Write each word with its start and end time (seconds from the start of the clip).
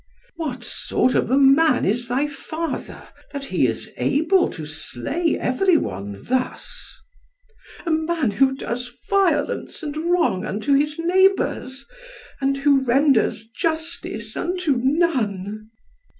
"What 0.35 0.63
sort 0.63 1.13
of 1.13 1.29
a 1.29 1.37
man 1.37 1.85
is 1.85 2.07
thy 2.07 2.25
father, 2.25 3.03
that 3.33 3.45
he 3.45 3.67
is 3.67 3.91
able 3.97 4.49
to 4.49 4.65
slay 4.65 5.37
every 5.39 5.77
one 5.77 6.23
thus?" 6.23 6.99
"A 7.85 7.91
man 7.91 8.31
who 8.31 8.55
does 8.55 8.89
violence 9.07 9.83
and 9.83 9.95
wrong 9.95 10.43
unto 10.43 10.73
his 10.73 10.97
neighbours, 10.97 11.85
and 12.41 12.57
who 12.57 12.79
renders 12.83 13.45
justice 13.55 14.35
unto 14.35 14.75
none." 14.77 15.69